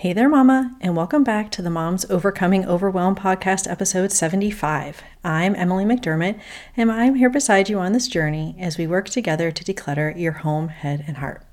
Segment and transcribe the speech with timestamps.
[0.00, 5.02] Hey there, Mama, and welcome back to the Moms Overcoming Overwhelm podcast, episode 75.
[5.22, 6.40] I'm Emily McDermott,
[6.74, 10.32] and I'm here beside you on this journey as we work together to declutter your
[10.32, 11.44] home, head, and heart.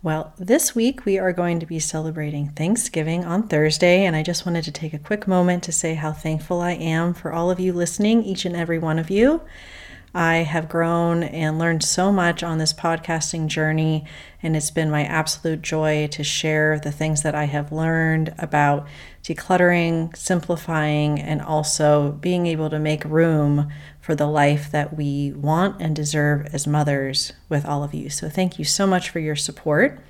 [0.00, 4.46] Well, this week we are going to be celebrating Thanksgiving on Thursday, and I just
[4.46, 7.58] wanted to take a quick moment to say how thankful I am for all of
[7.58, 9.42] you listening, each and every one of you.
[10.16, 14.06] I have grown and learned so much on this podcasting journey,
[14.42, 18.88] and it's been my absolute joy to share the things that I have learned about
[19.22, 25.82] decluttering, simplifying, and also being able to make room for the life that we want
[25.82, 28.08] and deserve as mothers with all of you.
[28.08, 30.00] So, thank you so much for your support.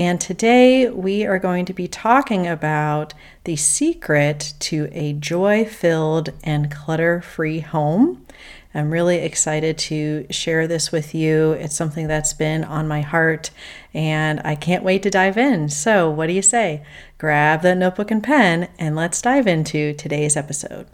[0.00, 3.12] And today we are going to be talking about
[3.44, 8.24] the secret to a joy filled and clutter free home.
[8.72, 11.52] I'm really excited to share this with you.
[11.52, 13.50] It's something that's been on my heart
[13.92, 15.68] and I can't wait to dive in.
[15.68, 16.82] So, what do you say?
[17.18, 20.86] Grab the notebook and pen and let's dive into today's episode.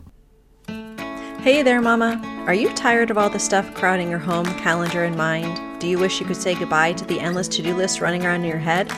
[1.46, 2.20] Hey there, Mama.
[2.48, 5.78] Are you tired of all the stuff crowding your home, calendar, and mind?
[5.78, 8.42] Do you wish you could say goodbye to the endless to do list running around
[8.42, 8.92] in your head?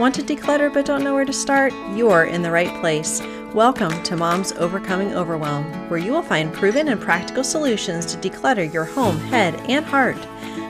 [0.00, 1.72] Want to declutter but don't know where to start?
[1.94, 3.22] You're in the right place.
[3.54, 8.72] Welcome to Mom's Overcoming Overwhelm, where you will find proven and practical solutions to declutter
[8.72, 10.18] your home, head, and heart.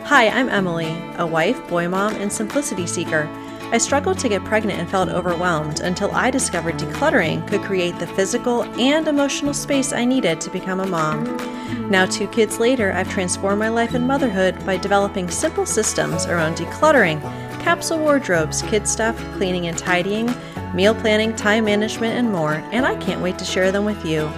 [0.04, 3.26] Hi, I'm Emily, a wife, boy mom, and simplicity seeker.
[3.72, 8.06] I struggled to get pregnant and felt overwhelmed until I discovered decluttering could create the
[8.06, 11.24] physical and emotional space I needed to become a mom.
[11.88, 16.56] Now, two kids later, I've transformed my life and motherhood by developing simple systems around
[16.56, 17.22] decluttering,
[17.62, 20.30] capsule wardrobes, kid stuff, cleaning and tidying,
[20.74, 24.30] meal planning, time management, and more, and I can't wait to share them with you.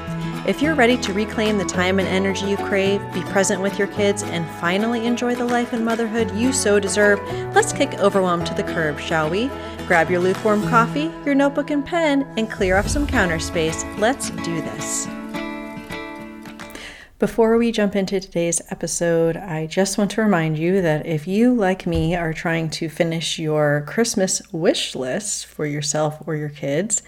[0.46, 3.88] If you're ready to reclaim the time and energy you crave, be present with your
[3.88, 7.18] kids, and finally enjoy the life and motherhood you so deserve,
[7.54, 9.50] let's kick overwhelm to the curb, shall we?
[9.86, 13.86] Grab your lukewarm coffee, your notebook and pen, and clear off some counter space.
[13.96, 15.08] Let's do this.
[17.18, 21.54] Before we jump into today's episode, I just want to remind you that if you,
[21.54, 27.02] like me, are trying to finish your Christmas wish list for yourself or your kids,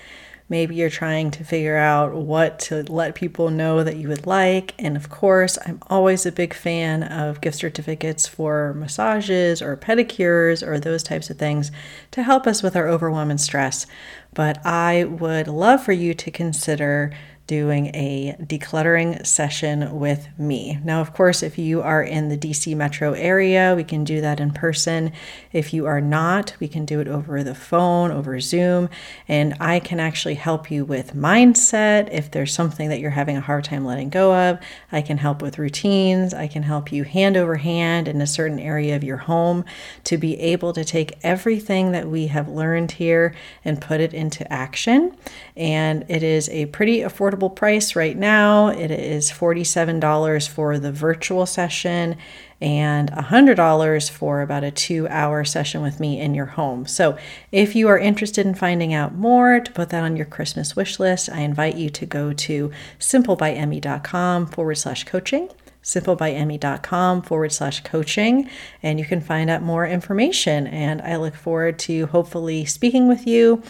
[0.49, 4.75] maybe you're trying to figure out what to let people know that you would like.
[4.79, 10.67] And of course, I'm always a big fan of gift certificates for massages or pedicures
[10.67, 11.73] or those types of things
[12.13, 13.87] to help us with our overwhelm and stress.
[14.35, 17.13] But I would love for you to consider
[17.47, 20.79] doing a decluttering session with me.
[20.85, 24.41] Now, of course, if you are in the DC metro area, we can do that
[24.41, 25.13] in person.
[25.53, 28.89] If you are not, we can do it over the phone, over Zoom,
[29.29, 32.09] and I can actually help you with mindset.
[32.11, 34.59] If there's something that you're having a hard time letting go of,
[34.91, 36.35] I can help with routines.
[36.35, 39.65] I can help you hand over hand in a certain area of your home
[40.05, 44.51] to be able to take everything that we have learned here and put it into
[44.53, 45.17] action.
[45.57, 48.69] And it is a pretty affordable affordable price right now.
[48.69, 52.17] It is $47 for the virtual session
[52.61, 56.87] and $100 for about a two hour session with me in your home.
[56.87, 57.19] So,
[57.53, 60.99] if you are interested in finding out more to put that on your Christmas wish
[60.99, 65.51] list, I invite you to go to simplebyemmy.com forward slash coaching
[65.87, 68.51] simplebyemmy.com forward slash coaching,
[68.83, 70.67] and you can find out more information.
[70.67, 73.63] And I look forward to hopefully speaking with you.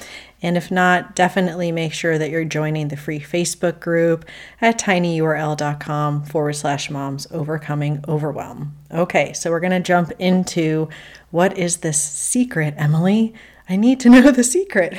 [0.43, 4.25] And if not, definitely make sure that you're joining the free Facebook group
[4.63, 8.75] at tinyurl.com forward slash moms overcoming overwhelm.
[8.91, 10.89] Okay, so we're going to jump into
[11.31, 13.35] what is this secret, Emily?
[13.69, 14.99] I need to know the secret.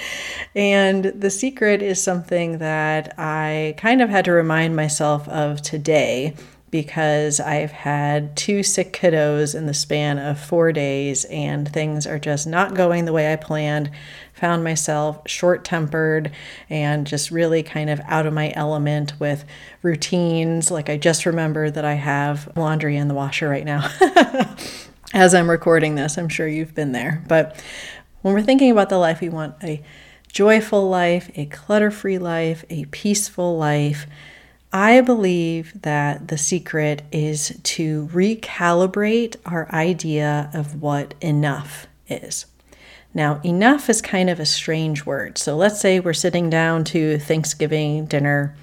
[0.54, 6.34] and the secret is something that I kind of had to remind myself of today
[6.74, 12.18] because I've had two sick kiddos in the span of four days and things are
[12.18, 13.92] just not going the way I planned.
[14.32, 16.32] Found myself short tempered
[16.68, 19.44] and just really kind of out of my element with
[19.82, 20.72] routines.
[20.72, 23.88] Like I just remembered that I have laundry in the washer right now.
[25.14, 27.22] As I'm recording this, I'm sure you've been there.
[27.28, 27.62] But
[28.22, 29.80] when we're thinking about the life we want, a
[30.26, 34.08] joyful life, a clutter free life, a peaceful life,
[34.74, 42.46] I believe that the secret is to recalibrate our idea of what enough is.
[43.16, 45.38] Now, enough is kind of a strange word.
[45.38, 48.56] So let's say we're sitting down to Thanksgiving dinner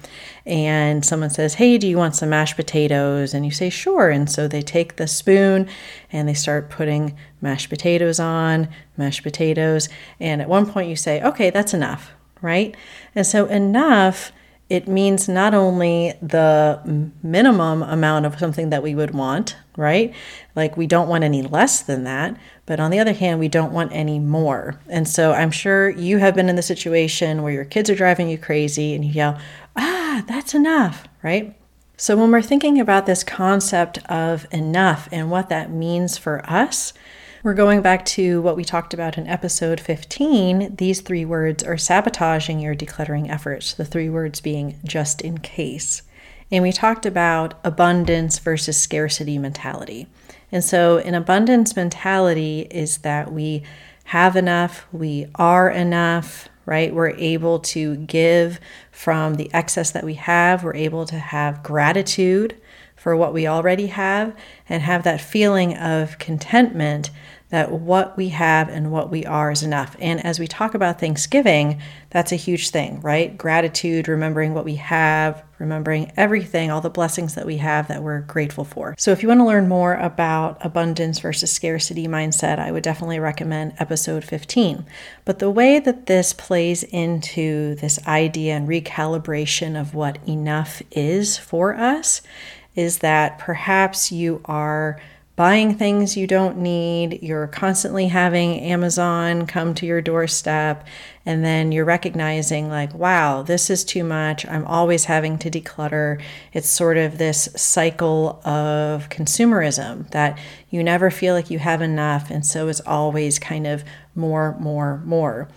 [0.44, 3.32] and someone says, Hey, do you want some mashed potatoes?
[3.32, 4.10] And you say, Sure.
[4.10, 5.66] And so they take the spoon
[6.12, 8.68] and they start putting mashed potatoes on,
[8.98, 9.88] mashed potatoes.
[10.20, 12.10] And at one point you say, Okay, that's enough,
[12.42, 12.76] right?
[13.14, 14.30] And so enough
[14.72, 16.80] it means not only the
[17.22, 20.14] minimum amount of something that we would want, right?
[20.56, 23.74] Like we don't want any less than that, but on the other hand, we don't
[23.74, 24.80] want any more.
[24.88, 28.30] And so I'm sure you have been in the situation where your kids are driving
[28.30, 29.38] you crazy and you yell,
[29.76, 31.54] ah, that's enough, right?
[31.98, 36.94] So when we're thinking about this concept of enough and what that means for us,
[37.42, 40.76] we're going back to what we talked about in episode 15.
[40.76, 46.02] These three words are sabotaging your decluttering efforts, the three words being just in case.
[46.52, 50.06] And we talked about abundance versus scarcity mentality.
[50.52, 53.64] And so, an abundance mentality is that we
[54.04, 56.94] have enough, we are enough, right?
[56.94, 58.60] We're able to give
[58.92, 62.60] from the excess that we have, we're able to have gratitude
[63.02, 64.32] for what we already have
[64.68, 67.10] and have that feeling of contentment
[67.52, 69.94] that what we have and what we are is enough.
[70.00, 73.36] And as we talk about Thanksgiving, that's a huge thing, right?
[73.36, 78.20] Gratitude, remembering what we have, remembering everything, all the blessings that we have that we're
[78.20, 78.94] grateful for.
[78.96, 83.18] So, if you want to learn more about abundance versus scarcity mindset, I would definitely
[83.18, 84.86] recommend episode 15.
[85.26, 91.36] But the way that this plays into this idea and recalibration of what enough is
[91.36, 92.22] for us
[92.74, 95.00] is that perhaps you are
[95.34, 100.86] buying things you don't need, you're constantly having Amazon come to your doorstep,
[101.24, 104.46] and then you're recognizing, like, wow, this is too much.
[104.46, 106.22] I'm always having to declutter.
[106.52, 112.30] It's sort of this cycle of consumerism that you never feel like you have enough,
[112.30, 113.84] and so it's always kind of
[114.14, 115.48] more, more, more.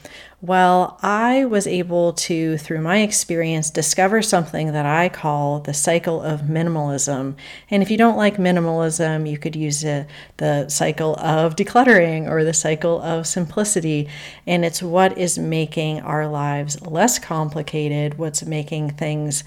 [0.42, 6.22] Well, I was able to, through my experience, discover something that I call the cycle
[6.22, 7.36] of minimalism.
[7.70, 10.08] And if you don't like minimalism, you could use it,
[10.38, 14.08] the cycle of decluttering or the cycle of simplicity.
[14.46, 19.44] And it's what is making our lives less complicated, what's making things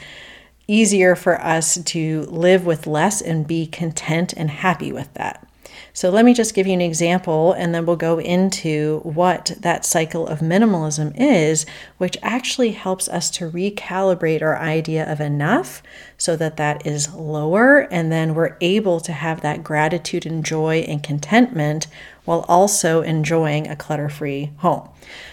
[0.66, 5.47] easier for us to live with less and be content and happy with that.
[5.92, 9.84] So let me just give you an example and then we'll go into what that
[9.84, 11.66] cycle of minimalism is,
[11.98, 15.82] which actually helps us to recalibrate our idea of enough
[16.18, 20.84] so that that is lower and then we're able to have that gratitude and joy
[20.88, 21.86] and contentment
[22.24, 24.86] while also enjoying a clutter free home.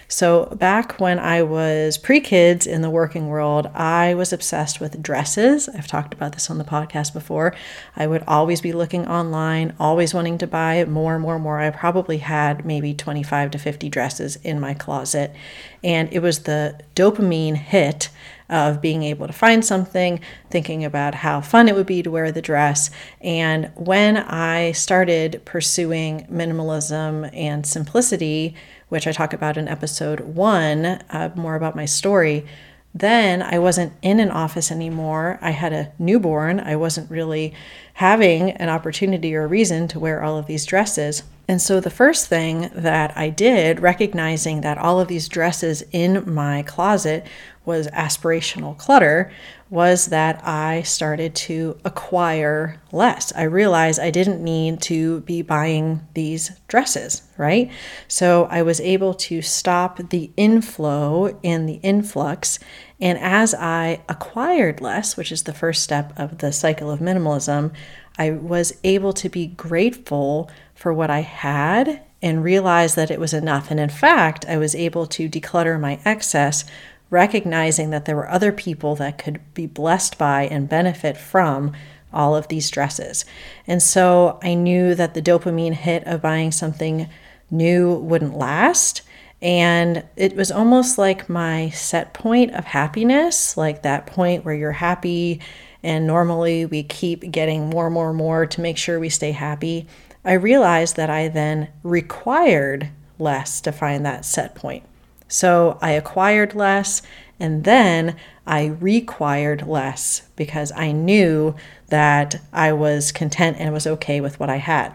[0.08, 5.04] So, back when I was pre kids in the working world, I was obsessed with
[5.04, 5.68] dresses.
[5.68, 7.54] I've talked about this on the podcast before.
[7.98, 11.60] I would always be looking online, always wanting to buy more and more and more.
[11.60, 15.36] I probably had maybe 25 to 50 dresses in my closet.
[15.84, 18.10] And it was the dopamine hit
[18.50, 20.20] of being able to find something,
[20.50, 22.92] thinking about how fun it would be to wear the dress.
[23.22, 28.56] And when I started pursuing minimalism and simplicity,
[28.90, 32.46] which I talk about in episode one, uh, more about my story,
[32.94, 35.38] then I wasn't in an office anymore.
[35.42, 36.62] I had a newborn.
[36.62, 37.54] I wasn't really
[37.96, 41.24] having an opportunity or a reason to wear all of these dresses.
[41.48, 46.34] And so the first thing that I did, recognizing that all of these dresses in
[46.34, 47.28] my closet
[47.66, 49.32] was aspirational clutter,
[49.70, 53.34] was that I started to acquire less.
[53.36, 57.72] I realized I didn't need to be buying these dresses, right?
[58.08, 62.60] So I was able to stop the inflow and the influx.
[63.02, 67.74] And as I acquired less, which is the first step of the cycle of minimalism,
[68.18, 73.34] I was able to be grateful for what I had and realized that it was
[73.34, 73.72] enough.
[73.72, 76.66] And in fact, I was able to declutter my excess
[77.10, 81.72] recognizing that there were other people that could be blessed by and benefit from
[82.12, 83.26] all of these dresses.
[83.68, 87.10] And so I knew that the dopamine hit of buying something
[87.52, 89.02] new wouldn't last.
[89.42, 94.72] And it was almost like my set point of happiness, like that point where you're
[94.72, 95.42] happy.
[95.84, 99.88] And normally we keep getting more, and more, more to make sure we stay happy.
[100.26, 102.90] I realized that I then required
[103.20, 104.84] less to find that set point.
[105.28, 107.02] So I acquired less
[107.40, 108.16] and then
[108.48, 111.56] I required less because I knew
[111.88, 114.94] that I was content and was okay with what I had.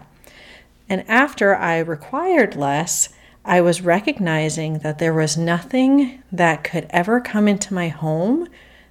[0.89, 3.09] And after I required less,
[3.45, 8.47] I was recognizing that there was nothing that could ever come into my home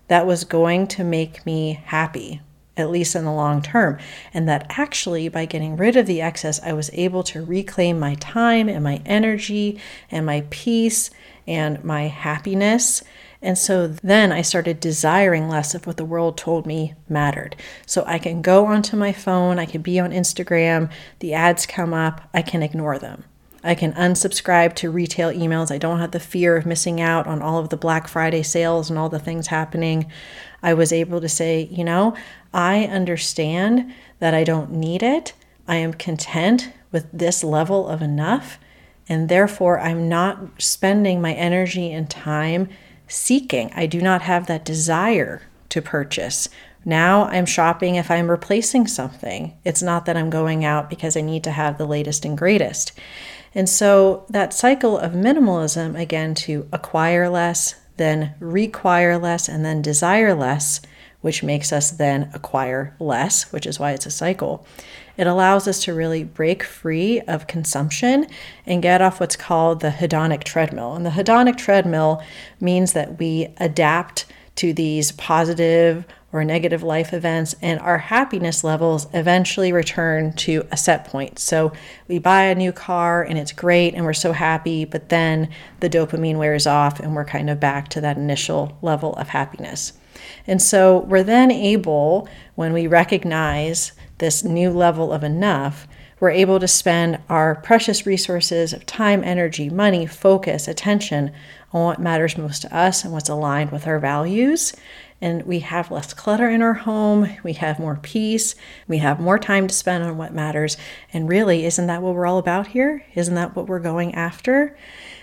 [0.09, 2.40] that was going to make me happy,
[2.80, 3.99] at least in the long term.
[4.34, 8.14] And that actually, by getting rid of the excess, I was able to reclaim my
[8.16, 9.78] time and my energy
[10.10, 11.10] and my peace
[11.46, 13.02] and my happiness.
[13.42, 17.56] And so then I started desiring less of what the world told me mattered.
[17.87, 21.94] So I can go onto my phone, I can be on Instagram, the ads come
[21.94, 23.25] up, I can ignore them.
[23.62, 25.70] I can unsubscribe to retail emails.
[25.70, 28.88] I don't have the fear of missing out on all of the Black Friday sales
[28.88, 30.10] and all the things happening.
[30.62, 32.14] I was able to say, you know,
[32.52, 35.33] I understand that I don't need it.
[35.69, 38.59] I am content with this level of enough.
[39.09, 42.69] And therefore, I'm not spending my energy and time
[43.09, 43.73] seeking.
[43.75, 46.49] I do not have that desire to purchase.
[46.85, 49.57] Now I'm shopping if I'm replacing something.
[49.64, 52.92] It's not that I'm going out because I need to have the latest and greatest.
[53.54, 59.83] And so that cycle of minimalism, again, to acquire less, then require less, and then
[59.83, 60.80] desire less,
[61.20, 64.66] which makes us then acquire less, which is why it's a cycle.
[65.16, 68.26] It allows us to really break free of consumption
[68.64, 70.94] and get off what's called the hedonic treadmill.
[70.94, 72.22] And the hedonic treadmill
[72.60, 79.08] means that we adapt to these positive or negative life events, and our happiness levels
[79.12, 81.38] eventually return to a set point.
[81.38, 81.72] So
[82.06, 85.48] we buy a new car and it's great and we're so happy, but then
[85.80, 89.92] the dopamine wears off and we're kind of back to that initial level of happiness.
[90.46, 95.86] And so we're then able, when we recognize this new level of enough,
[96.20, 101.32] we're able to spend our precious resources of time, energy, money, focus, attention
[101.72, 104.74] on what matters most to us and what's aligned with our values
[105.20, 108.54] and we have less clutter in our home, we have more peace,
[108.88, 110.76] we have more time to spend on what matters.
[111.12, 113.04] And really, isn't that what we're all about here?
[113.14, 114.76] Isn't that what we're going after?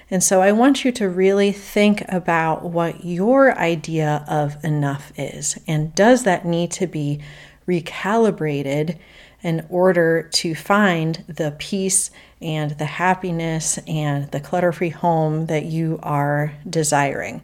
[0.09, 5.59] And so I want you to really think about what your idea of enough is.
[5.67, 7.19] And does that need to be
[7.67, 8.97] recalibrated
[9.43, 12.09] in order to find the peace
[12.41, 17.41] and the happiness and the clutter free home that you are desiring?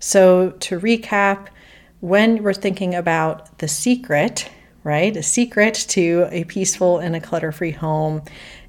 [0.00, 1.48] So, to recap,
[2.00, 4.50] when we're thinking about the secret,
[4.82, 5.16] right?
[5.16, 8.22] A secret to a peaceful and a clutter free home,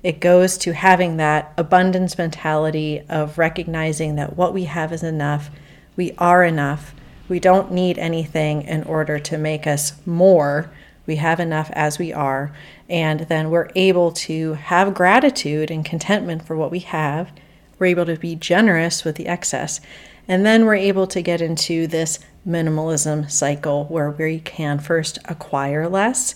[0.03, 5.49] it goes to having that abundance mentality of recognizing that what we have is enough.
[5.95, 6.93] We are enough.
[7.29, 10.71] We don't need anything in order to make us more.
[11.05, 12.51] We have enough as we are.
[12.89, 17.31] And then we're able to have gratitude and contentment for what we have.
[17.79, 19.79] We're able to be generous with the excess.
[20.27, 25.87] And then we're able to get into this minimalism cycle where we can first acquire
[25.87, 26.35] less,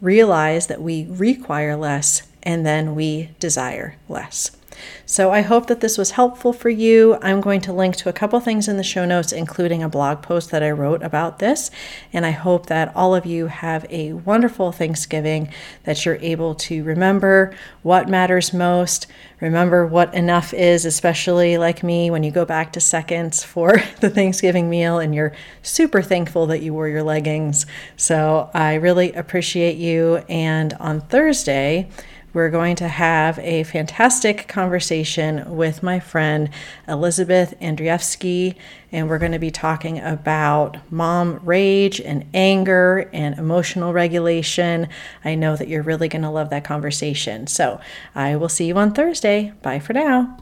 [0.00, 4.56] realize that we require less, and then we desire less.
[5.06, 7.18] So I hope that this was helpful for you.
[7.22, 10.22] I'm going to link to a couple things in the show notes, including a blog
[10.22, 11.70] post that I wrote about this.
[12.12, 15.52] And I hope that all of you have a wonderful Thanksgiving,
[15.84, 19.06] that you're able to remember what matters most,
[19.40, 24.10] remember what enough is, especially like me when you go back to seconds for the
[24.10, 25.32] Thanksgiving meal and you're
[25.62, 27.66] super thankful that you wore your leggings.
[27.96, 30.16] So I really appreciate you.
[30.28, 31.88] And on Thursday,
[32.32, 36.50] we're going to have a fantastic conversation with my friend
[36.86, 38.56] Elizabeth Andrievsky,
[38.92, 44.88] and we're going to be talking about mom rage and anger and emotional regulation.
[45.24, 47.46] I know that you're really going to love that conversation.
[47.46, 47.80] So
[48.14, 49.52] I will see you on Thursday.
[49.62, 50.38] Bye for now.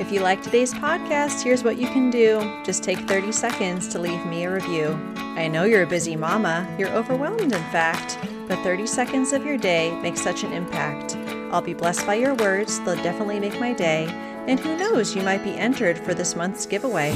[0.00, 2.38] If you like today's podcast, here's what you can do.
[2.64, 4.90] Just take 30 seconds to leave me a review.
[5.16, 8.16] I know you're a busy mama, you're overwhelmed, in fact,
[8.48, 11.16] but 30 seconds of your day makes such an impact.
[11.52, 14.06] I'll be blessed by your words, they'll definitely make my day.
[14.48, 17.10] And who knows, you might be entered for this month's giveaway.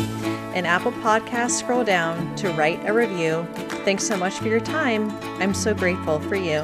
[0.54, 3.46] In Apple Podcasts, scroll down to write a review.
[3.84, 5.10] Thanks so much for your time.
[5.40, 6.60] I'm so grateful for you.